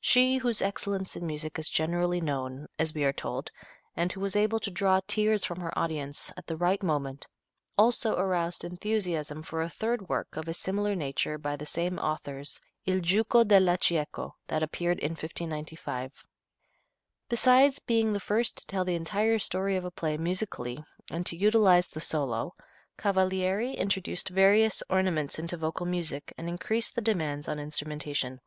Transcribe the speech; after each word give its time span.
She 0.00 0.38
"whose 0.38 0.60
excellence 0.60 1.14
in 1.14 1.24
music 1.24 1.56
is 1.56 1.70
generally 1.70 2.20
known," 2.20 2.66
as 2.80 2.96
we 2.96 3.04
are 3.04 3.12
told, 3.12 3.52
and 3.96 4.12
who 4.12 4.18
was 4.18 4.34
able 4.34 4.58
to 4.58 4.72
"draw 4.72 4.98
tears 5.06 5.44
from 5.44 5.60
her 5.60 5.72
audience" 5.78 6.32
at 6.36 6.48
the 6.48 6.56
right 6.56 6.82
moment, 6.82 7.28
also 7.76 8.16
aroused 8.16 8.64
enthusiasm 8.64 9.40
for 9.40 9.62
a 9.62 9.70
third 9.70 10.08
work 10.08 10.36
of 10.36 10.48
a 10.48 10.52
similar 10.52 10.96
nature 10.96 11.38
by 11.38 11.54
the 11.54 11.64
same 11.64 11.96
authors, 12.00 12.60
"Il 12.86 12.98
Giuco 12.98 13.46
della 13.46 13.78
Cieco," 13.78 14.34
that 14.48 14.64
appeared 14.64 14.98
in 14.98 15.12
1595. 15.12 16.24
Besides 17.28 17.78
being 17.78 18.12
the 18.12 18.18
first 18.18 18.58
to 18.58 18.66
tell 18.66 18.84
the 18.84 18.96
entire 18.96 19.38
story 19.38 19.76
of 19.76 19.84
a 19.84 19.92
play 19.92 20.16
musically 20.16 20.84
and 21.08 21.24
to 21.26 21.36
utilize 21.36 21.86
the 21.86 22.00
solo, 22.00 22.52
Cavalieri 22.98 23.74
introduced 23.74 24.30
various 24.30 24.82
ornaments 24.90 25.38
into 25.38 25.56
vocal 25.56 25.86
music 25.86 26.34
and 26.36 26.48
increased 26.48 26.96
the 26.96 27.00
demands 27.00 27.46
on 27.46 27.60
instrumentation. 27.60 28.40